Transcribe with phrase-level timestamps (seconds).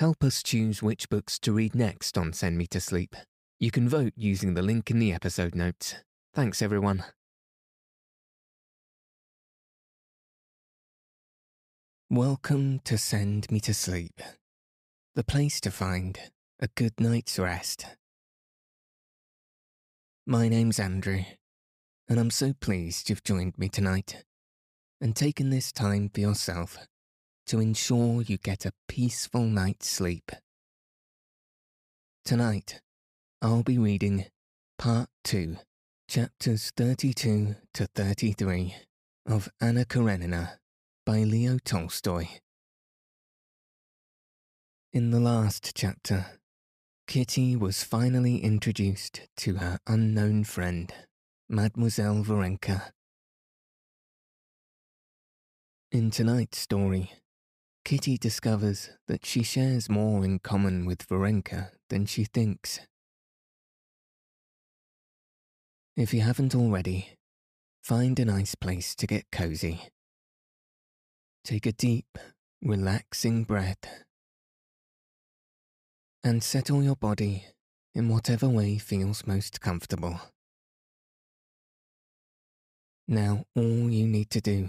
[0.00, 3.14] Help us choose which books to read next on Send Me to Sleep.
[3.58, 5.94] You can vote using the link in the episode notes.
[6.34, 7.04] Thanks, everyone.
[12.08, 14.18] Welcome to Send Me to Sleep,
[15.16, 16.18] the place to find
[16.58, 17.84] a good night's rest.
[20.26, 21.24] My name's Andrew,
[22.08, 24.24] and I'm so pleased you've joined me tonight
[24.98, 26.78] and taken this time for yourself
[27.50, 30.30] to ensure you get a peaceful night's sleep.
[32.24, 32.80] Tonight,
[33.42, 34.26] I'll be reading
[34.78, 35.56] Part 2,
[36.08, 38.76] Chapters 32 to 33
[39.26, 40.60] of Anna Karenina
[41.04, 42.28] by Leo Tolstoy.
[44.92, 46.26] In the last chapter,
[47.08, 50.94] Kitty was finally introduced to her unknown friend,
[51.48, 52.92] Mademoiselle Varenka.
[55.90, 57.10] In tonight's story,
[57.84, 62.80] Kitty discovers that she shares more in common with Varenka than she thinks.
[65.96, 67.10] If you haven't already,
[67.82, 69.90] find a nice place to get cozy
[71.44, 72.18] Take a deep,
[72.62, 74.04] relaxing breath
[76.22, 77.46] and settle your body
[77.94, 80.20] in whatever way feels most comfortable.
[83.08, 84.68] Now, all you need to do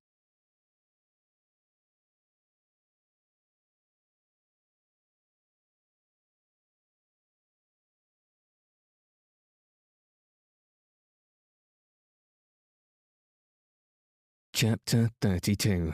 [14.61, 15.91] Chapter 32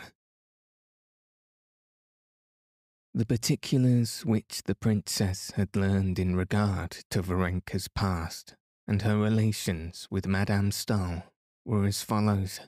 [3.14, 10.06] The particulars which the princess had learned in regard to Varenka's past and her relations
[10.12, 11.24] with Madame Stahl
[11.64, 12.60] were as follows.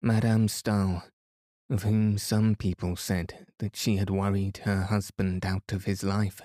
[0.00, 1.02] Madame Stahl,
[1.68, 6.40] of whom some people said that she had worried her husband out of his life,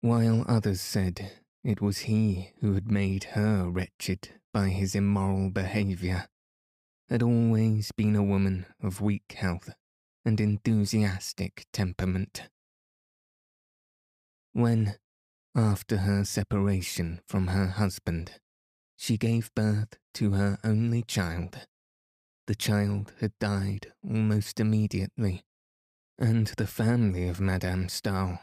[0.00, 6.28] while others said it was he who had made her wretched by his immoral behaviour,
[7.08, 9.70] had always been a woman of weak health
[10.26, 12.48] and enthusiastic temperament.
[14.52, 14.96] When,
[15.56, 18.32] after her separation from her husband,
[18.96, 21.66] she gave birth to her only child.
[22.46, 25.44] The child had died almost immediately,
[26.18, 28.38] and the family of Madame Stahl,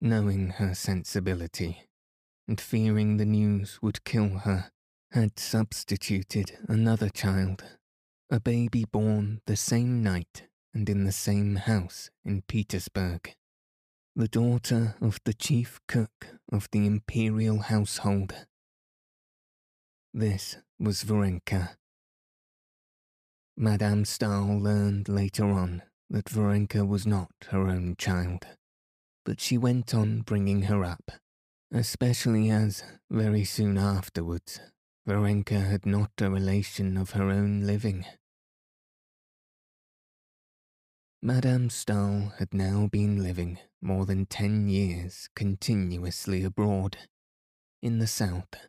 [0.00, 1.86] knowing her sensibility
[2.48, 4.70] and fearing the news would kill her,
[5.12, 7.64] had substituted another child,
[8.30, 13.34] a baby born the same night and in the same house in Petersburg
[14.16, 18.34] the daughter of the chief cook of the imperial household.
[20.14, 21.76] This was Varenka.
[23.58, 28.46] Madame Stahl learned later on that Varenka was not her own child,
[29.26, 31.10] but she went on bringing her up,
[31.72, 34.60] especially as, very soon afterwards,
[35.08, 38.04] Varenka had not a relation of her own living.
[41.22, 46.98] Madame Stahl had now been living more than ten years continuously abroad,
[47.82, 48.68] in the south,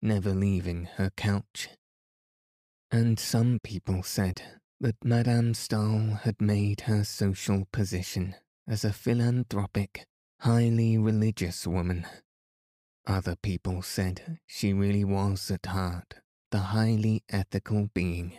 [0.00, 1.68] never leaving her couch.
[2.90, 4.42] And some people said
[4.80, 8.34] that Madame Stahl had made her social position
[8.68, 10.06] as a philanthropic,
[10.42, 12.04] highly religious woman.
[13.06, 16.14] Other people said she really was at heart
[16.50, 18.32] the highly ethical being,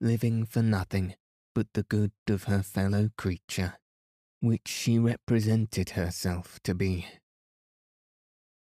[0.00, 1.16] living for nothing
[1.52, 3.74] but the good of her fellow creature,
[4.38, 7.04] which she represented herself to be.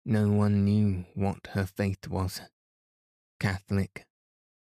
[0.07, 2.41] No one knew what her faith was
[3.39, 4.07] Catholic,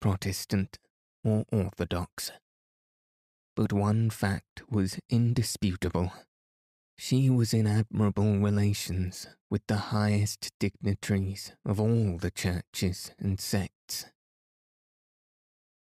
[0.02, 0.80] Protestant,
[1.24, 2.34] or Orthodox.
[3.56, 6.12] But one fact was indisputable.
[7.04, 14.06] She was in admirable relations with the highest dignitaries of all the churches and sects.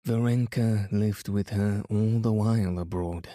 [0.06, 3.28] Varenka lived with her all the while abroad,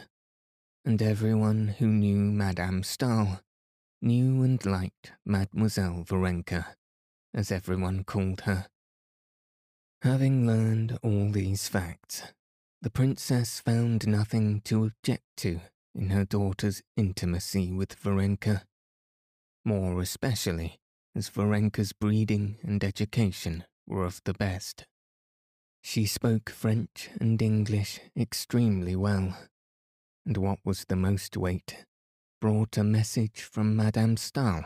[0.83, 3.41] and everyone who knew Madame Stahl
[4.01, 6.73] knew and liked Mademoiselle Varenka,
[7.35, 8.65] as everyone called her.
[10.01, 12.23] Having learned all these facts,
[12.81, 15.61] the princess found nothing to object to
[15.95, 18.63] in her daughter's intimacy with Varenka,
[19.65, 20.79] more especially
[21.15, 24.85] as Varenka's breeding and education were of the best.
[25.81, 29.37] She spoke French and English extremely well,
[30.25, 31.85] and what was the most weight,
[32.41, 34.63] brought a message from Madame Stahl,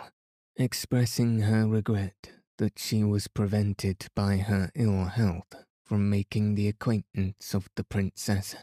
[0.56, 7.54] expressing her regret that she was prevented by her ill health from making the acquaintance
[7.54, 8.56] of the princess.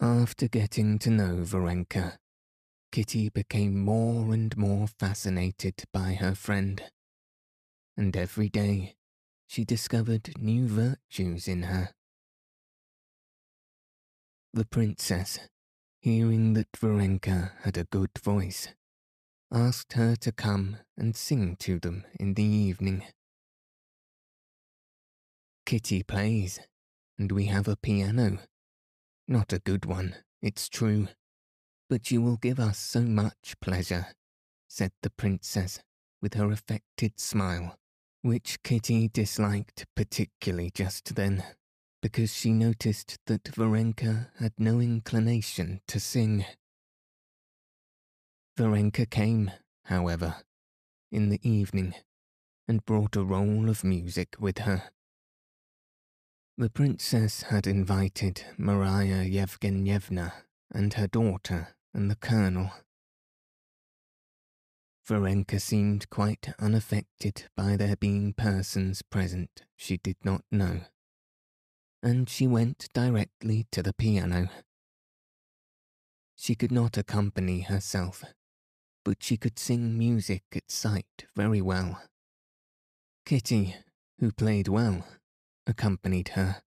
[0.00, 2.18] After getting to know Varenka,
[2.90, 6.82] Kitty became more and more fascinated by her friend,
[7.96, 8.96] and every day
[9.46, 11.90] she discovered new virtues in her.
[14.52, 15.38] The princess,
[16.00, 18.68] hearing that Varenka had a good voice,
[19.52, 23.04] asked her to come and sing to them in the evening.
[25.66, 26.60] Kitty plays,
[27.18, 28.40] and we have a piano.
[29.26, 31.08] Not a good one, it's true,
[31.88, 34.08] but you will give us so much pleasure,
[34.68, 35.80] said the princess
[36.20, 37.78] with her affected smile,
[38.22, 41.42] which Kitty disliked particularly just then,
[42.02, 46.44] because she noticed that Varenka had no inclination to sing.
[48.58, 49.50] Varenka came,
[49.86, 50.36] however,
[51.10, 51.94] in the evening,
[52.68, 54.90] and brought a roll of music with her.
[56.56, 60.32] The princess had invited Maria Yevgenyevna
[60.70, 62.70] and her daughter and the colonel.
[65.04, 70.82] Varenka seemed quite unaffected by there being persons present she did not know,
[72.04, 74.48] and she went directly to the piano.
[76.36, 78.22] She could not accompany herself,
[79.04, 82.00] but she could sing music at sight very well.
[83.26, 83.74] Kitty,
[84.20, 85.04] who played well,
[85.66, 86.62] accompanied her.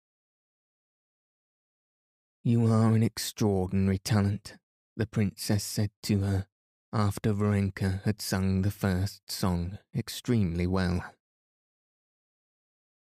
[2.43, 4.55] You are an extraordinary talent,
[4.95, 6.47] the princess said to her
[6.93, 11.03] after Varenka had sung the first song extremely well.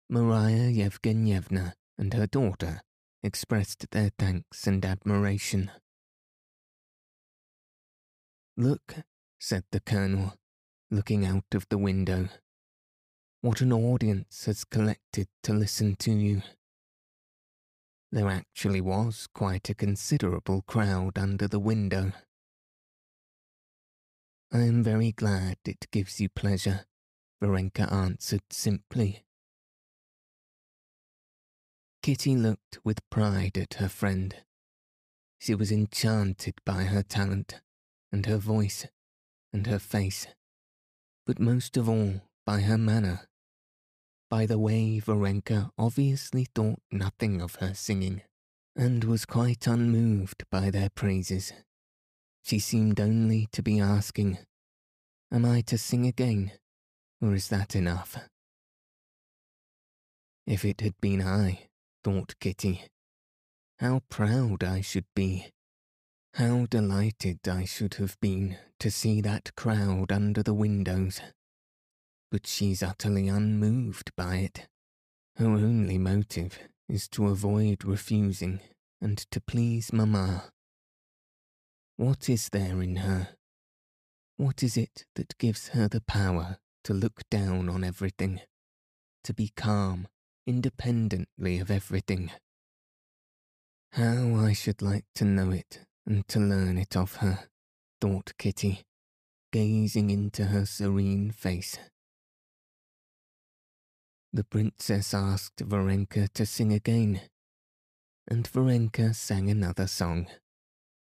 [0.09, 2.83] Maria Yevgenyevna and her daughter
[3.23, 5.71] expressed their thanks and admiration.
[8.57, 8.95] Look,
[9.41, 10.35] said the colonel,
[10.91, 12.29] looking out of the window
[13.45, 16.41] what an audience has collected to listen to you.
[18.11, 22.13] There actually was quite a considerable crowd under the window.
[24.51, 26.87] I am very glad it gives you pleasure,
[27.43, 29.25] Varenka answered simply.
[32.03, 34.37] Kitty looked with pride at her friend.
[35.39, 37.61] She was enchanted by her talent,
[38.11, 38.87] and her voice,
[39.53, 40.29] and her face,
[41.27, 43.29] but most of all by her manner
[44.35, 48.21] by the way Varenka obviously thought nothing of her singing,
[48.75, 51.53] and was quite unmoved by their praises.
[52.43, 54.39] She seemed only to be asking,
[55.31, 56.51] Am I to sing again,
[57.23, 58.17] or is that enough?
[60.49, 61.69] If it had been I,
[62.03, 62.83] thought Kitty,
[63.79, 65.53] how proud I should be.
[66.33, 71.21] How delighted I should have been to see that crowd under the windows
[72.35, 74.67] but she's utterly unmoved by it.
[75.37, 76.59] Her only motive
[76.89, 78.59] is to avoid refusing
[79.01, 80.51] and to please Mamma.
[81.97, 83.29] What is there in her?
[84.37, 88.41] What is it that gives her the power to look down on everything,
[89.23, 90.09] to be calm
[90.45, 92.33] independently of everything?
[93.93, 97.45] How I should like to know it and to learn it of her,
[98.01, 98.83] thought Kitty,
[99.53, 101.79] gazing into her serene face.
[104.35, 107.21] The princess asked Varenka to sing again,
[108.27, 110.27] and Varenka sang another song,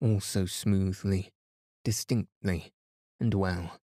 [0.02, 1.32] also smoothly,
[1.86, 2.74] distinctly,
[3.22, 3.80] and well,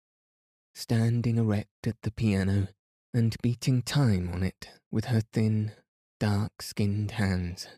[0.76, 2.68] standing erect at the piano
[3.14, 5.72] and beating time on it with her thin,
[6.20, 7.70] dark-skinned hands.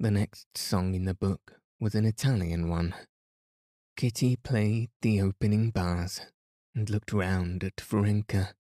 [0.00, 2.92] The next song in the book was an Italian one.
[3.96, 6.22] Kitty played the opening bars
[6.74, 8.54] and looked round at Varenka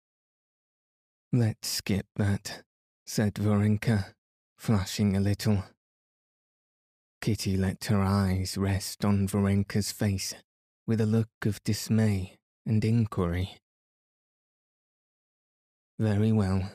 [1.34, 2.64] Let's skip that,
[3.06, 4.14] said Varenka,
[4.58, 5.64] flushing a little.
[7.20, 10.36] Kitty let her eyes rest on Varenka's face
[10.86, 13.58] with a look of dismay and inquiry.
[16.00, 16.72] Very well,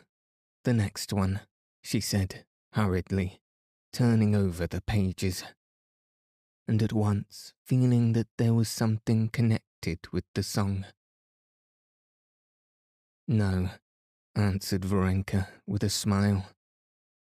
[0.65, 1.41] the next one,
[1.83, 2.45] she said
[2.75, 3.41] hurriedly,
[3.91, 5.45] turning over the pages,
[6.69, 10.85] and at once feeling that there was something connected with the song.
[13.27, 13.71] No,
[14.35, 16.47] answered Varenka with a smile,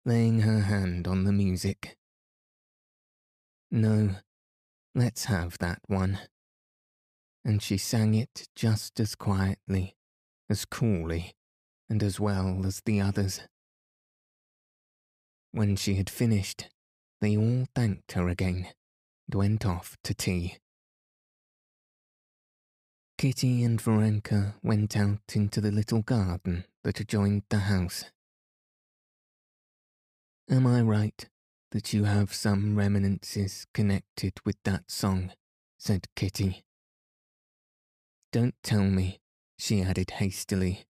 [0.05, 1.97] laying her hand on the music.
[3.69, 4.15] No,
[4.95, 6.19] let's have that one.
[7.43, 9.95] And she sang it just as quietly,
[10.49, 11.33] as coolly,
[11.89, 13.41] and as well as the others.
[15.51, 16.69] When she had finished,
[17.19, 18.67] they all thanked her again
[19.27, 20.57] and went off to tea.
[23.17, 28.05] Kitty and Varenka went out into the little garden that adjoined the house.
[30.49, 31.29] Am I right
[31.71, 35.31] that you have some reminiscences connected with that song?
[35.77, 36.63] said Kitty.
[38.31, 39.19] Don't tell me,
[39.57, 40.85] she added hastily.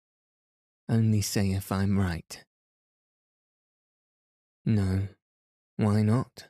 [0.89, 2.43] Only say if I'm right.
[4.65, 5.07] No,
[5.75, 6.49] why not?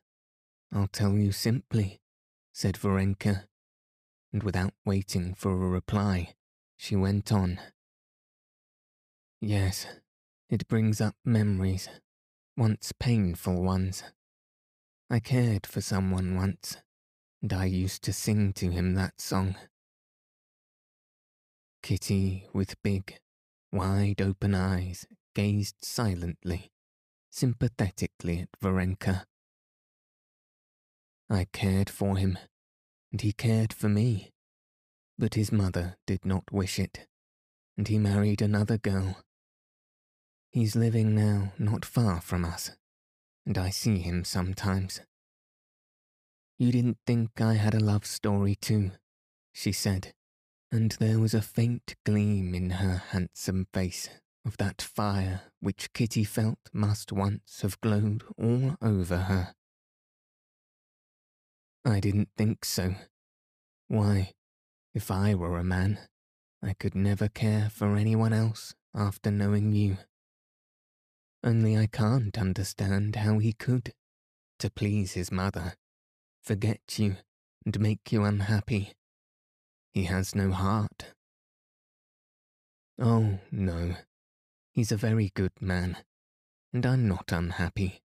[0.71, 1.99] I'll tell you simply,
[2.53, 3.45] said Varenka,
[4.33, 6.33] and without waiting for a reply,
[6.77, 7.59] she went on.
[9.39, 9.85] Yes,
[10.49, 11.87] it brings up memories,
[12.57, 14.03] once painful ones.
[15.11, 16.77] I cared for someone once,
[17.43, 19.55] and I used to sing to him that song.
[21.83, 23.19] Kitty, with big,
[23.71, 26.71] wide open eyes, gazed silently,
[27.29, 29.25] sympathetically at Varenka.
[31.29, 32.39] I cared for him,
[33.11, 34.31] and he cared for me,
[35.19, 37.07] but his mother did not wish it,
[37.77, 39.23] and he married another girl.
[40.57, 42.71] He's living now not far from us,
[43.45, 45.01] and I see him sometimes.
[46.57, 48.89] You didn't think I had a love story too,
[49.53, 50.15] she said,
[50.71, 54.09] and there was a faint gleam in her handsome face
[54.47, 59.53] of that fire which Kitty felt must once have glowed all over her.
[61.85, 62.95] I didn't think so.
[63.89, 64.33] Why,
[64.95, 65.99] if I were a man,
[66.63, 69.97] I could never care for anyone else after knowing you.
[71.47, 73.93] Only I can't understand how he could,
[74.59, 75.75] to please his mother,
[76.43, 77.15] forget you
[77.65, 78.91] and make you unhappy.
[79.93, 81.13] He has no heart.
[82.99, 83.95] Oh, no.
[84.73, 85.95] He's a very good man,
[86.73, 88.01] and I'm not unhappy.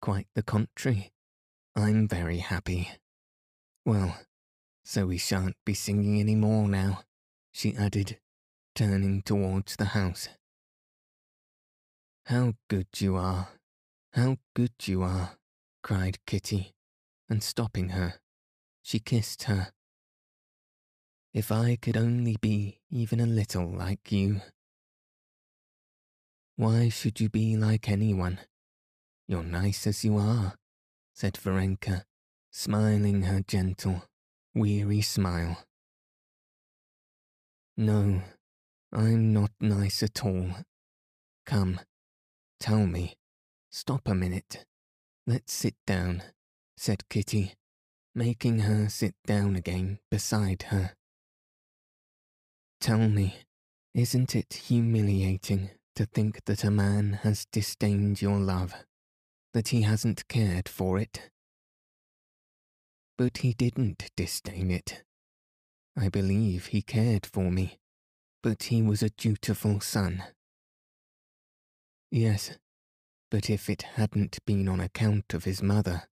[0.00, 1.10] Quite the contrary.
[1.74, 2.92] I'm very happy.
[3.84, 4.20] Well,
[4.84, 7.00] so we shan't be singing any more now,
[7.50, 8.20] she added,
[8.76, 10.28] turning towards the house.
[12.26, 13.48] How good you are,
[14.12, 15.36] how good you are,
[15.82, 16.72] cried Kitty,
[17.28, 18.14] and stopping her,
[18.80, 19.72] she kissed her.
[21.34, 24.40] If I could only be even a little like you.
[26.56, 28.38] Why should you be like anyone?
[29.26, 30.54] You're nice as you are,
[31.14, 32.04] said Varenka,
[32.52, 34.04] smiling her gentle,
[34.54, 35.64] weary smile.
[37.76, 38.22] No,
[38.92, 40.50] I'm not nice at all.
[41.46, 41.80] Come,
[42.62, 43.16] tell me.
[43.70, 44.64] Stop a minute.
[45.26, 46.22] Let's sit down,
[46.78, 47.52] said Kitty,
[48.14, 50.92] making her sit down again beside her.
[52.80, 53.36] Tell me,
[53.94, 58.74] isn't it humiliating to think that a man has disdained your love
[59.52, 61.30] that he hasn't cared for it.
[63.18, 65.02] But he didn't disdain it.
[65.96, 67.78] I believe he cared for me,
[68.42, 70.22] but he was a dutiful son.
[72.14, 72.58] Yes,
[73.30, 76.10] but if it hadn't been on account of his mother,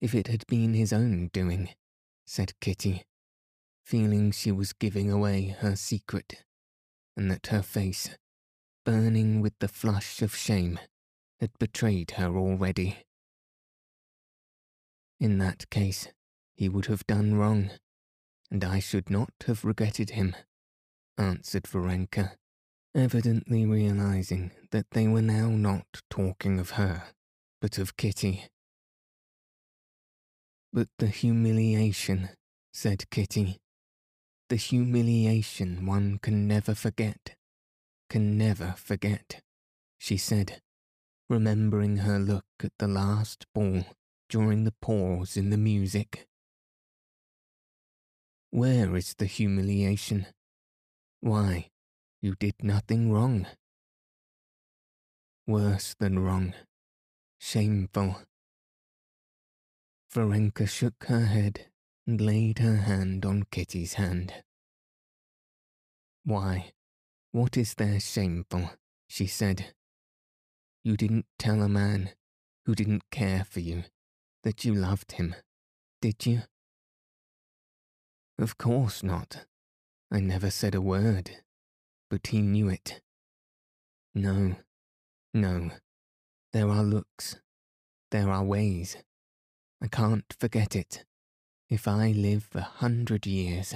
[0.00, 1.70] if it had been his own doing,
[2.28, 3.02] said Kitty,
[3.82, 6.44] feeling she was giving away her secret,
[7.16, 8.10] and that her face,
[8.84, 10.78] burning with the flush of shame,
[11.40, 12.98] had betrayed her already.
[15.18, 16.06] In that case,
[16.54, 17.70] he would have done wrong,
[18.48, 20.36] and I should not have regretted him,
[21.18, 22.36] answered Varenka,
[22.94, 27.04] evidently realizing that they were now not talking of her,
[27.60, 28.44] but of Kitty.
[30.72, 32.30] But the humiliation,
[32.72, 33.58] said Kitty,
[34.48, 37.36] the humiliation one can never forget,
[38.08, 39.40] can never forget,
[39.98, 40.60] she said,
[41.28, 43.84] remembering her look at the last ball
[44.28, 46.26] during the pause in the music.
[48.50, 50.26] Where is the humiliation?
[51.20, 51.68] Why,
[52.20, 53.46] you did nothing wrong.
[55.46, 56.54] Worse than wrong.
[57.38, 58.16] Shameful.
[60.14, 61.66] Varenka shook her head
[62.06, 64.34] and laid her hand on Kitty's hand.
[66.24, 66.72] Why,
[67.32, 68.70] what is there shameful?
[69.08, 69.72] she said.
[70.84, 72.10] You didn't tell a man
[72.66, 73.84] who didn't care for you
[74.42, 75.34] that you loved him,
[76.00, 76.42] did you?
[78.38, 79.46] Of course not.
[80.10, 81.30] I never said a word,
[82.10, 83.00] but he knew it.
[84.14, 84.56] No,
[85.32, 85.70] no.
[86.52, 87.36] There are looks.
[88.10, 88.96] There are ways.
[89.80, 91.04] I can't forget it.
[91.70, 93.74] If I live a hundred years.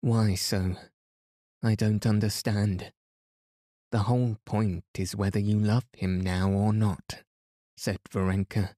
[0.00, 0.76] Why so?
[1.62, 2.92] I don't understand.
[3.90, 7.24] The whole point is whether you love him now or not,
[7.76, 8.74] said Varenka.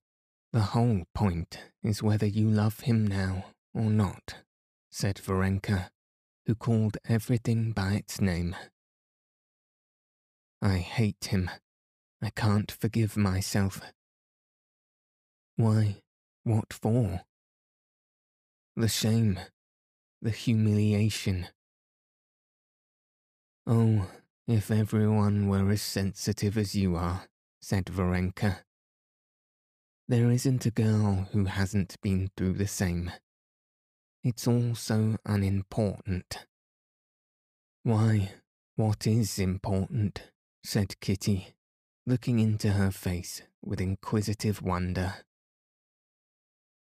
[0.53, 3.45] The whole point is whether you love him now
[3.75, 4.37] or not,
[4.91, 5.91] said Varenka,
[6.51, 8.57] who called everything by its name.
[10.61, 11.49] I hate him.
[12.21, 13.81] I can't forgive myself.
[15.55, 15.99] Why,
[16.43, 17.21] what for?
[18.75, 19.39] The shame,
[20.21, 21.47] the humiliation.
[23.65, 24.11] Oh,
[24.49, 27.27] if everyone were as sensitive as you are,
[27.63, 28.65] said Varenka.
[30.09, 33.13] There isn't a girl who hasn't been through the same.
[34.23, 36.45] It's all so unimportant.
[37.85, 38.33] Why,
[38.77, 40.31] what is important?
[40.63, 41.55] said Kitty,
[42.07, 45.15] looking into her face with inquisitive wonder.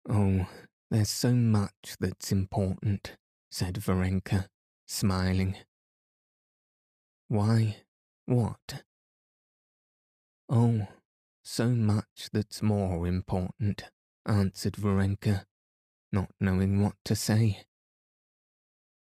[0.09, 0.49] Oh,
[0.91, 3.17] there's so much that's important,
[3.49, 4.49] said Varenka,
[4.89, 5.55] smiling.
[7.29, 7.77] Why?
[8.27, 8.83] What?
[10.49, 10.89] Oh,
[11.45, 13.85] so much that's more important,
[14.27, 15.45] answered Varenka,
[16.12, 17.64] not knowing what to say.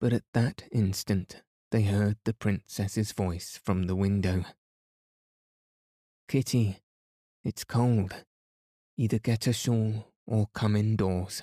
[0.00, 4.44] But at that instant they heard the princess's voice from the window.
[6.28, 6.78] Kitty,
[7.44, 8.14] it's cold.
[8.96, 11.42] Either get a shawl or come indoors.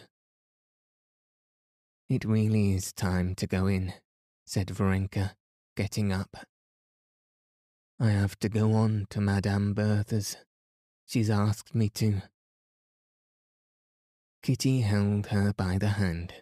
[2.10, 3.94] It really is time to go in,
[4.46, 5.32] said Varenka,
[5.76, 6.38] getting up.
[8.00, 10.38] I have to go on to Madame Bertha's.
[11.06, 12.24] She's asked me to.
[14.44, 16.34] Kitty held her by the hand,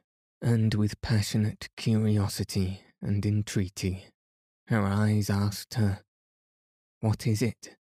[0.41, 4.05] and with passionate curiosity and entreaty,
[4.67, 6.01] her eyes asked her,
[7.01, 7.75] What is it?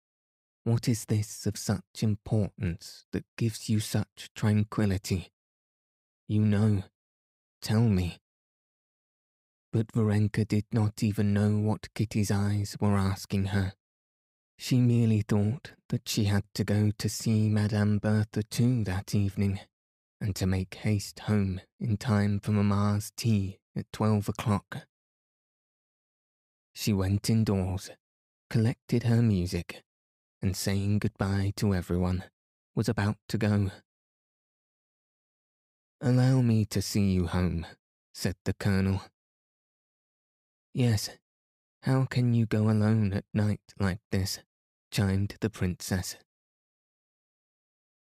[0.64, 5.32] What is this of such importance that gives you such tranquillity?
[6.28, 6.84] You know.
[7.62, 8.18] Tell me.
[9.72, 13.74] But Varenka did not even know what Kitty's eyes were asking her.
[14.58, 19.60] She merely thought that she had to go to see Madame Bertha too that evening,
[20.20, 24.88] and to make haste home in time for Mamma's tea at twelve o'clock.
[26.74, 27.90] She went indoors,
[28.50, 29.84] collected her music,
[30.42, 32.24] and saying goodbye to everyone,
[32.76, 33.72] was about to go.
[36.00, 37.66] Allow me to see you home,
[38.14, 39.02] said the colonel.
[40.74, 41.10] Yes,
[41.82, 44.40] how can you go alone at night like this?
[44.92, 46.16] chimed the princess.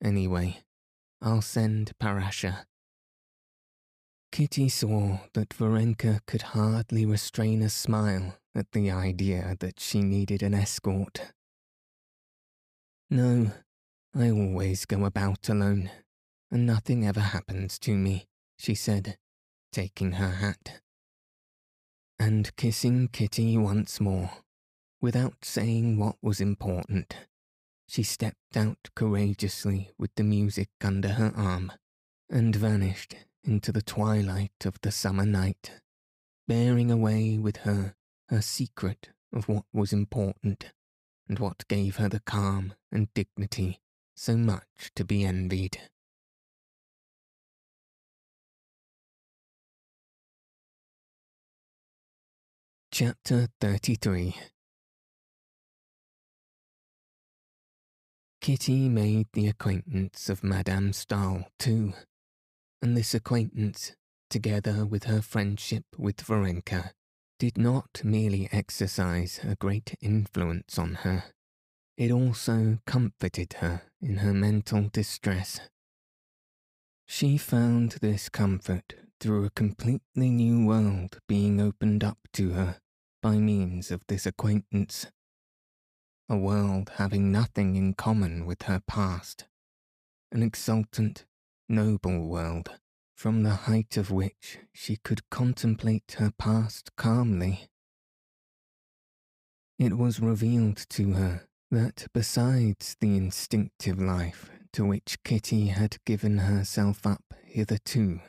[0.03, 0.64] Anyway,
[1.25, 2.67] I'll send Parasha.
[4.31, 10.43] Kitty saw that Varenka could hardly restrain a smile at the idea that she needed
[10.43, 11.33] an escort.
[13.09, 13.53] No,
[14.13, 15.89] I always go about alone,
[16.51, 18.27] and nothing ever happens to me,
[18.59, 19.17] she said,
[19.71, 20.79] taking her hat.
[22.19, 24.29] And kissing Kitty once more,
[25.01, 27.15] without saying what was important,
[27.87, 31.71] she stepped out courageously with the music under her arm
[32.29, 35.71] and vanished into the twilight of the summer night,
[36.47, 37.95] bearing away with her
[38.29, 40.71] her secret of what was important
[41.27, 43.81] and what gave her the calm and dignity
[44.15, 45.77] so much to be envied.
[52.91, 54.35] Chapter 33
[58.45, 61.93] Kitty made the acquaintance of Madame Stahl too,
[62.79, 63.95] and this acquaintance,
[64.29, 66.91] together with her friendship with Varenka,
[67.39, 71.23] did not merely exercise a great influence on her,
[71.97, 75.59] it also comforted her in her mental distress.
[77.07, 82.77] She found this comfort through a completely new world being opened up to her
[83.23, 85.07] by means of this acquaintance.
[86.27, 89.45] A world having nothing in common with her past.
[90.31, 91.25] An exultant,
[91.69, 92.79] noble world
[93.15, 97.69] from the height of which she could contemplate her past calmly.
[99.77, 106.39] It was revealed to her that besides the instinctive life to which Kitty had given
[106.39, 108.19] herself up hitherto,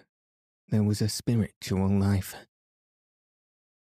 [0.69, 2.35] there was a spiritual life.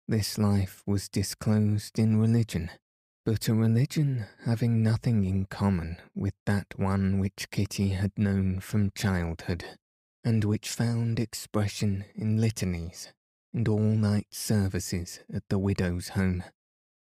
[0.07, 2.71] This life was disclosed in religion,
[3.25, 8.93] but a religion having nothing in common with that one which Kitty had known from
[8.95, 9.65] childhood
[10.23, 13.13] and which found expression in litanies
[13.55, 16.43] and all night services at the widow's home,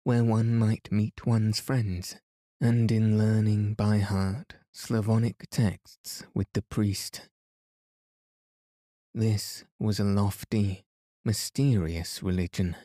[0.03, 2.15] where one might meet one's friends,
[2.59, 7.29] and in learning by heart Slavonic texts with the priest.
[9.13, 10.85] This was a lofty,
[11.23, 12.75] mysterious religion,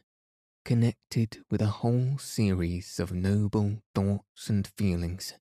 [0.66, 5.32] connected with a whole series of noble thoughts and feelings,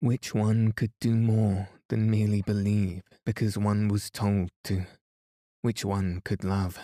[0.00, 4.86] which one could do more than merely believe because one was told to,
[5.60, 6.78] which one could love.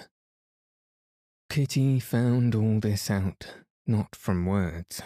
[1.48, 3.55] Kitty found all this out
[3.87, 5.01] not from words.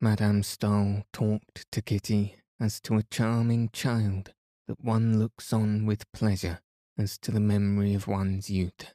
[0.00, 4.34] Madame Stahl talked to Kitty as to a charming child
[4.66, 6.58] that one looks on with pleasure
[6.98, 8.92] as to the memory of one's youth.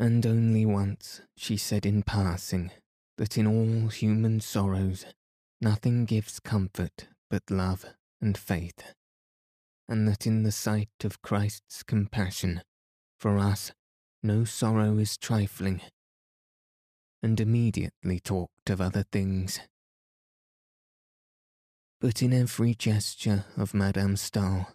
[0.00, 2.70] And only once she said in passing
[3.18, 5.04] that in all human sorrows
[5.60, 7.84] nothing gives comfort but love
[8.18, 8.94] and faith,
[9.86, 12.62] and that in the sight of Christ's compassion
[13.18, 13.72] for us
[14.22, 15.82] no sorrow is trifling,
[17.22, 19.60] and immediately talked of other things.
[22.00, 24.74] But in every gesture of Madame Stahl,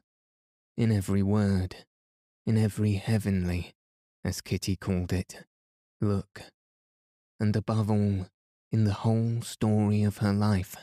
[0.77, 1.77] in every word,
[2.45, 3.74] in every heavenly,
[4.25, 5.45] as Kitty called it,
[6.01, 6.41] look,
[7.39, 8.25] and above all,
[8.71, 10.75] in the whole story of her life,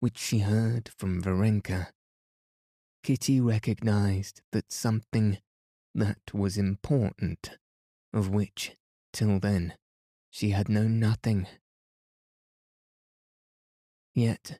[0.00, 1.92] which she heard from Varenka,
[3.04, 5.38] Kitty recognized that something
[5.94, 7.50] that was important,
[8.12, 8.72] of which,
[9.12, 9.74] till then,
[10.28, 11.46] she had known nothing.
[14.12, 14.58] Yet,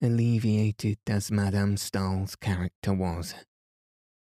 [0.00, 3.34] alleviated as Madame Stahl's character was,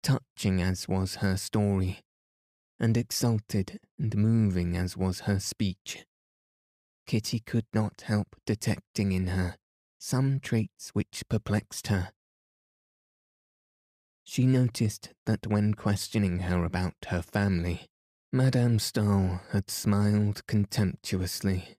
[0.03, 2.01] touching as was her story,
[2.83, 6.05] and exalted and moving as was her speech,
[7.07, 9.57] Kitty could not help detecting in her
[9.99, 12.11] some traits which perplexed her.
[14.25, 17.87] She noticed that when questioning her about her family,
[18.33, 21.77] Madame Stahl had smiled contemptuously,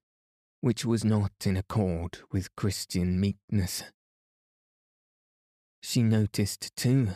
[0.61, 3.83] which was not in accord with Christian meekness.
[5.81, 7.09] She noticed, too,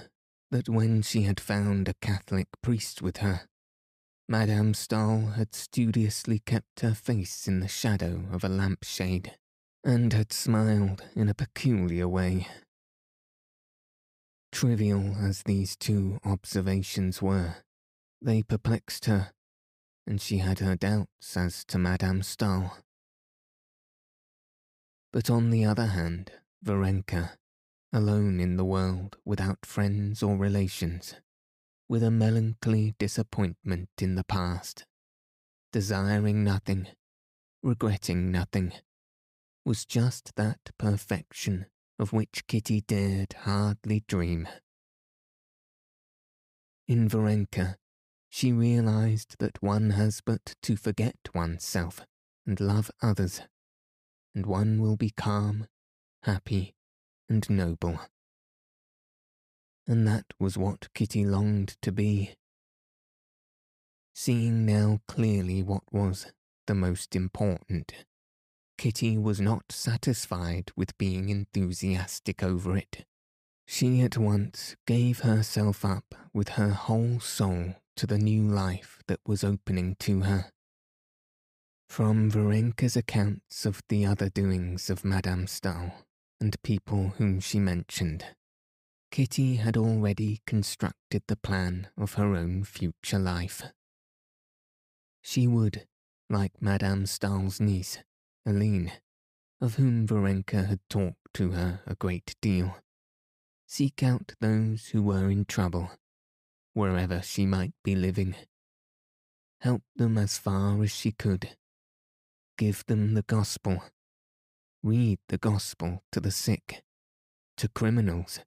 [0.51, 3.47] that when she had found a Catholic priest with her,
[4.29, 9.37] Madame Stahl had studiously kept her face in the shadow of a lampshade,
[9.85, 12.45] and had smiled in a peculiar way.
[14.51, 17.57] Trivial as these two observations were,
[18.21, 19.31] they perplexed her,
[20.05, 22.79] and she had her doubts as to Madame Stahl.
[25.13, 26.31] But on the other hand,
[26.65, 27.37] Varenka,
[27.93, 31.15] alone in the world without friends or relations,
[31.89, 34.85] with a melancholy disappointment in the past,
[35.71, 36.87] desiring nothing,
[37.63, 38.73] regretting nothing,
[39.65, 41.65] was just that perfection
[41.99, 44.47] of which Kitty dared hardly dream.
[46.87, 47.75] In Varenka,
[48.29, 52.05] she realized that one has but to forget oneself
[52.45, 53.41] and love others,
[54.35, 55.67] and one will be calm,
[56.23, 56.75] happy,
[57.27, 57.99] and noble.
[59.87, 62.35] And that was what Kitty longed to be.
[64.13, 66.27] Seeing now clearly what was
[66.65, 67.93] the most important,
[68.77, 73.05] Kitty was not satisfied with being enthusiastic over it.
[73.65, 79.19] She at once gave herself up with her whole soul to the new life that
[79.25, 80.51] was opening to her.
[81.89, 86.05] From Varenka's accounts of the other doings of Madame Stahl,
[86.39, 88.25] and people whom she mentioned.
[89.11, 93.63] Kitty had already constructed the plan of her own future life.
[95.21, 95.87] She would,
[96.29, 97.99] like Madame Stahl's niece,
[98.45, 98.91] Aline,
[99.59, 102.77] of whom Varenka had talked to her a great deal,
[103.65, 105.91] seek out those who were in trouble,
[106.73, 108.35] wherever she might be living,
[109.61, 111.57] help them as far as she could,
[112.57, 113.81] give them the gospel
[114.83, 116.83] read the gospel to the sick,
[117.57, 118.39] to criminals,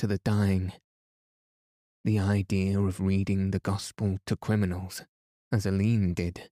[0.00, 0.72] to the dying.
[2.06, 5.02] The idea of reading the gospel to criminals,
[5.52, 6.48] as Aline did,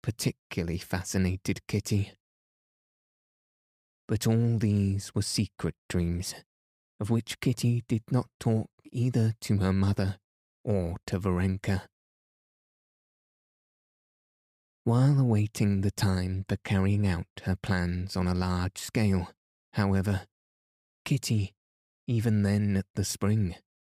[0.00, 2.12] particularly fascinated Kitty.
[4.06, 6.36] But all these were secret dreams,
[7.00, 10.20] of which Kitty did not talk either to her mother
[10.64, 11.88] or to Varenka.
[14.84, 19.32] While awaiting the time for carrying out her plans on a large scale,
[19.72, 20.28] however,
[21.04, 21.53] Kitty,
[22.06, 23.54] even then at the spring,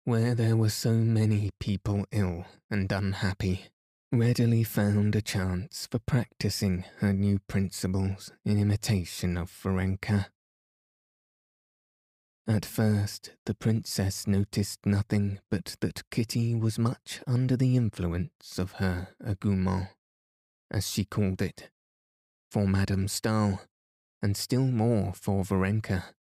[0.05, 3.67] where there were so many people ill and unhappy,
[4.12, 10.27] readily found a chance for practicing her new principles in imitation of Varenka.
[12.47, 18.73] At first, the princess noticed nothing but that Kitty was much under the influence of
[18.73, 19.88] her engouement
[20.71, 21.71] as she called it,
[22.51, 23.61] for Madame Stahl,
[24.21, 26.14] and still more for Varenka.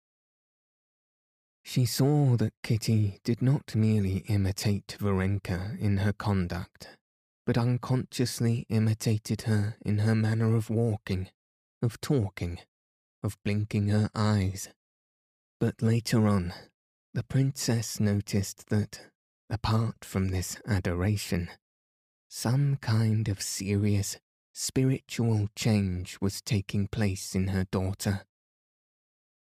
[1.62, 6.96] She saw that Kitty did not merely imitate Varenka in her conduct,
[7.46, 11.28] but unconsciously imitated her in her manner of walking,
[11.80, 12.58] of talking,
[13.22, 14.68] of blinking her eyes.
[15.60, 16.52] But later on,
[17.14, 19.00] the princess noticed that,
[19.48, 21.48] apart from this adoration,
[22.28, 24.18] some kind of serious,
[24.52, 28.24] spiritual change was taking place in her daughter.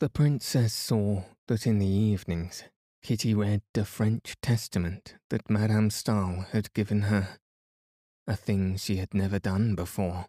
[0.00, 2.64] The princess saw that in the evenings
[3.04, 7.38] Kitty read the French Testament that Madame Stahl had given her,
[8.26, 10.24] a thing she had never done before,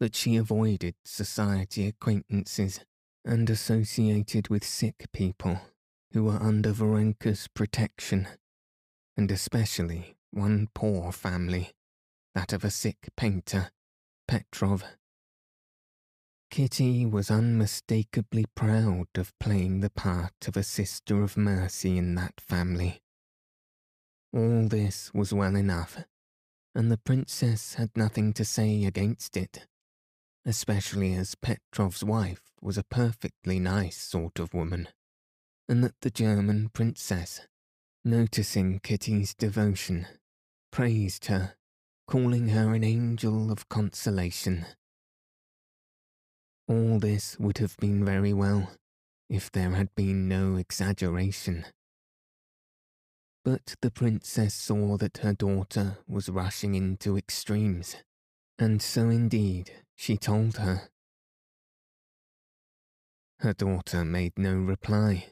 [0.00, 2.80] that she avoided society acquaintances
[3.24, 5.60] and associated with sick people
[6.12, 8.26] who were under Varenka's protection,
[9.16, 11.70] and especially one poor family,
[12.34, 13.70] that of a sick painter,
[14.26, 14.82] Petrov.
[16.52, 22.42] Kitty was unmistakably proud of playing the part of a sister of mercy in that
[22.42, 23.00] family.
[24.34, 26.04] All this was well enough,
[26.74, 29.66] and the princess had nothing to say against it,
[30.44, 34.88] especially as Petrov's wife was a perfectly nice sort of woman,
[35.70, 37.40] and that the German princess,
[38.04, 40.06] noticing Kitty's devotion,
[40.70, 41.54] praised her,
[42.06, 44.66] calling her an angel of consolation.
[46.72, 48.70] All this would have been very well
[49.28, 51.66] if there had been no exaggeration.
[53.44, 57.96] But the princess saw that her daughter was rushing into extremes,
[58.58, 60.88] and so indeed she told her.
[63.40, 65.26] Her daughter made no reply,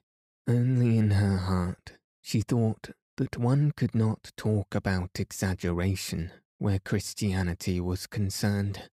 [0.47, 7.81] only in her heart she thought that one could not talk about exaggeration where Christianity
[7.81, 8.91] was concerned.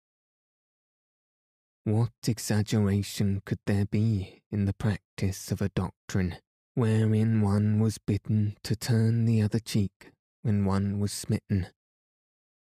[1.88, 6.36] What exaggeration could there be in the practice of a doctrine
[6.76, 11.68] wherein one was bidden to turn the other cheek when one was smitten,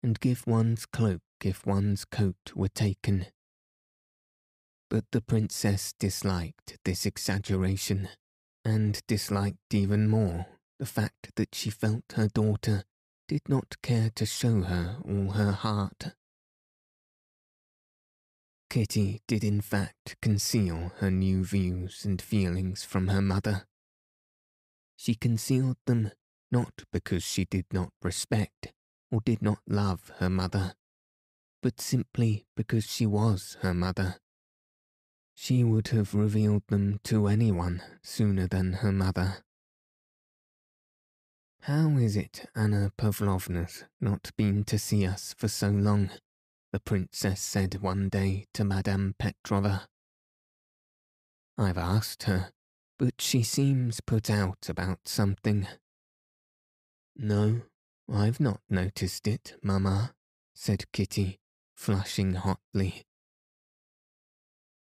[0.01, 3.27] and give one's cloak if one's coat were taken.
[4.89, 8.09] But the princess disliked this exaggeration,
[8.65, 10.47] and disliked even more
[10.79, 12.85] the fact that she felt her daughter
[13.27, 16.13] did not care to show her all her heart.
[18.77, 23.67] Kitty did in fact conceal her new views and feelings from her mother
[24.97, 26.11] she concealed them
[26.51, 28.73] not because she did not respect
[29.11, 30.75] or did not love her mother,
[31.63, 34.17] but simply because she was her mother.
[35.35, 39.45] She would have revealed them to anyone sooner than her mother.
[41.61, 46.11] How is it Anna Pavlovna's not been to see us for so long?
[46.77, 49.87] The princess said one day to Madame Petrova.
[51.57, 52.51] I've asked her,
[52.99, 55.67] but she seems put out about something.
[57.17, 57.63] No,
[58.13, 60.13] I've not noticed it, Mamma,
[60.55, 61.39] said Kitty,
[61.75, 63.05] flushing hotly.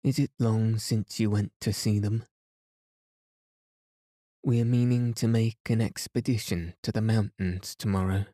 [0.02, 2.24] Is it long since you went to see them?
[4.42, 8.24] We're meaning to make an expedition to the mountains tomorrow,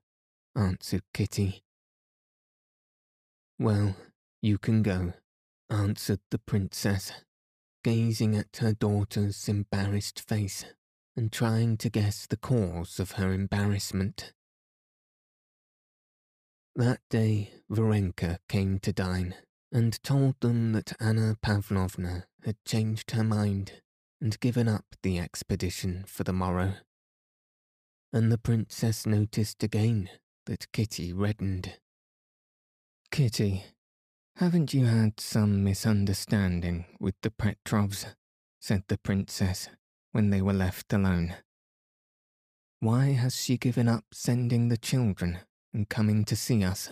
[0.55, 1.65] answered Kitty.
[3.61, 3.95] Well,
[4.41, 5.13] you can go,
[5.69, 7.13] answered the princess
[7.85, 10.65] gazing at her daughter's embarrassed face
[11.15, 14.33] and trying to guess the cause of her embarrassment.
[16.75, 19.35] That day, Varenka came to dine
[19.71, 23.83] and told them that Anna Pavlovna had changed her mind
[24.23, 26.77] and given up the expedition for the morrow.
[28.11, 30.09] And the princess noticed again
[30.47, 31.79] that Kitty reddened.
[33.11, 33.65] Kitty,
[34.37, 38.07] haven't you had some misunderstanding with the Petrovs?
[38.61, 39.69] said the princess
[40.13, 41.35] when they were left alone.
[42.79, 45.41] Why has she given up sending the children
[45.75, 46.91] and coming to see us?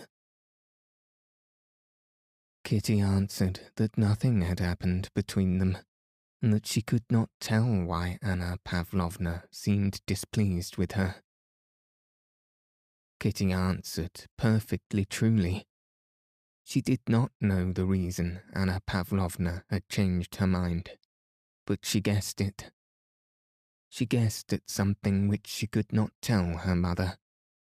[2.65, 5.77] Kitty answered that nothing had happened between them,
[6.41, 11.23] and that she could not tell why Anna Pavlovna seemed displeased with her.
[13.21, 15.65] Kitty answered perfectly truly
[16.69, 20.91] she did not know the reason Anna Pavlovna had changed her mind,
[21.65, 22.69] but she guessed it.
[23.89, 27.17] She guessed at something which she could not tell her mother,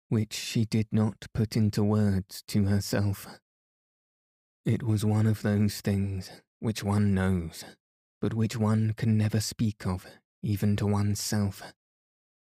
[0.09, 3.27] which she did not put into words to herself.
[4.65, 7.65] It was one of those things which one knows,
[8.19, 10.07] but which one can never speak of
[10.41, 11.61] even to oneself.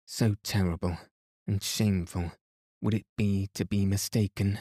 [0.05, 0.99] So terrible
[1.47, 2.33] and shameful
[2.83, 4.59] would it be to be mistaken.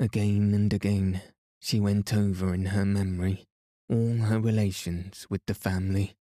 [0.00, 1.22] Again and again,
[1.60, 3.48] she went over in her memory
[3.90, 6.14] all her relations with the family.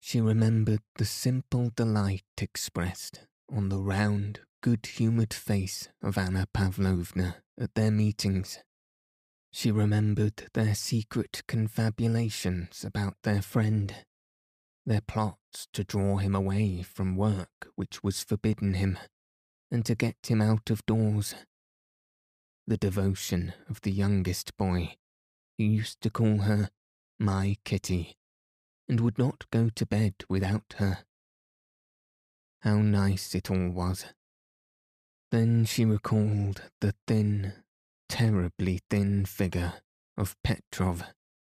[0.00, 7.36] She remembered the simple delight expressed on the round, good humoured face of Anna Pavlovna
[7.58, 8.58] at their meetings.
[9.52, 13.94] She remembered their secret confabulations about their friend,
[14.84, 18.98] their plots to draw him away from work which was forbidden him,
[19.70, 21.34] and to get him out of doors.
[22.66, 24.96] The devotion of the youngest boy,
[25.58, 26.70] who used to call her
[27.18, 28.16] my Kitty,
[28.88, 31.04] and would not go to bed without her.
[32.62, 34.06] How nice it all was.
[35.30, 37.52] Then she recalled the thin,
[38.08, 39.74] terribly thin figure
[40.16, 41.04] of Petrov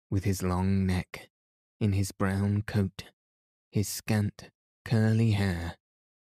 [0.10, 1.30] with his long neck,
[1.80, 3.06] in his brown coat,
[3.72, 4.50] his scant,
[4.84, 5.78] curly hair,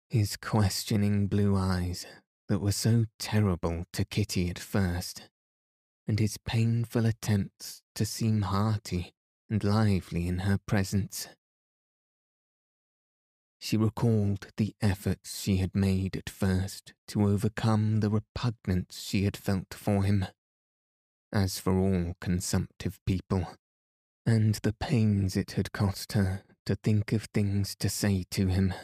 [0.08, 2.06] his questioning blue eyes
[2.52, 5.30] that were so terrible to Kitty at first,
[6.06, 9.14] and his painful attempts to seem hearty
[9.48, 11.28] and lively in her presence.
[13.58, 19.38] She recalled the efforts she had made at first to overcome the repugnance she had
[19.38, 20.26] felt for him,
[21.32, 23.46] as for all consumptive people,
[24.26, 28.74] and the pains it had cost her to think of things to say to him.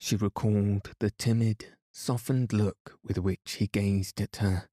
[0.00, 4.68] She recalled the timid, softened look with which he gazed at her,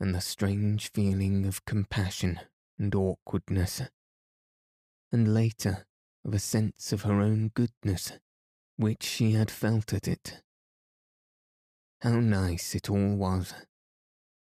[0.00, 2.40] and the strange feeling of compassion
[2.78, 3.82] and awkwardness,
[5.12, 5.86] and later
[6.24, 8.12] of a sense of her own goodness,
[8.76, 10.40] which she had felt at it.
[12.00, 13.52] How nice it all was.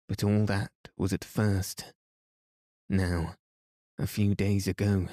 [0.07, 1.93] But all that was at first.
[2.87, 3.33] Now,
[3.97, 5.07] a few days ago,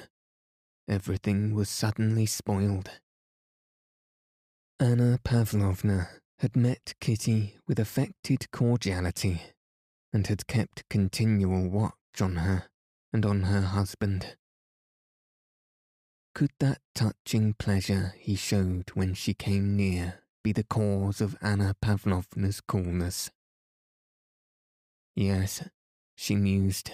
[0.87, 2.91] everything was suddenly spoiled.
[4.79, 6.09] Anna Pavlovna
[6.39, 9.41] had met Kitty with affected cordiality
[10.13, 12.65] and had kept continual watch on her
[13.11, 14.35] and on her husband.
[16.35, 21.75] Could that touching pleasure he showed when she came near be the cause of Anna
[21.81, 23.31] Pavlovna's coolness?
[25.15, 25.67] Yes,
[26.15, 26.91] she mused.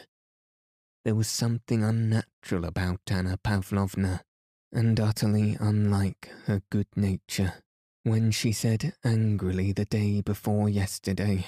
[1.03, 4.23] There was something unnatural about Anna Pavlovna,
[4.71, 7.62] and utterly unlike her good nature,
[8.03, 11.45] when she said angrily the day before yesterday,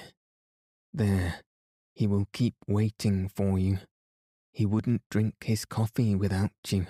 [0.93, 1.41] There,
[1.93, 3.79] he will keep waiting for you.
[4.51, 6.87] He wouldn't drink his coffee without you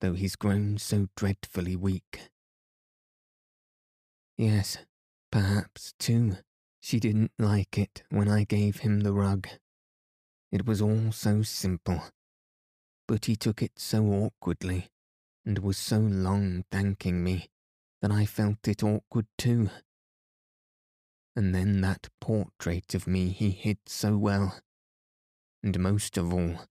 [0.00, 2.20] though he's grown so dreadfully weak.
[4.36, 4.78] Yes,
[5.32, 6.36] perhaps, too,
[6.80, 9.48] she didn't like it when I gave him the rug.
[10.52, 12.02] It was all so simple,
[13.08, 14.88] but he took it so awkwardly
[15.44, 17.48] and was so long thanking me
[18.06, 19.68] that I felt it awkward too.
[21.34, 24.60] And then that portrait of me he hid so well,
[25.60, 26.66] and most of all,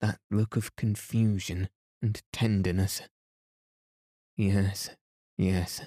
[0.00, 1.68] that look of confusion
[2.02, 3.02] and tenderness.
[4.36, 4.90] Yes,
[5.38, 5.82] yes,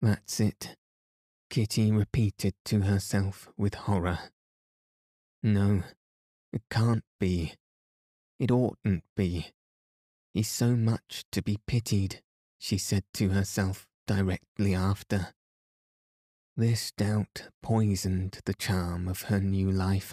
[0.00, 0.76] that's it,
[1.50, 4.20] Kitty repeated to herself with horror.
[5.42, 5.82] No,
[6.52, 7.54] it can't be.
[8.38, 9.48] It oughtn't be.
[10.32, 12.22] He's so much to be pitied,
[12.60, 15.28] she said to herself directly after.
[16.56, 20.12] This doubt poisoned the charm of her new life.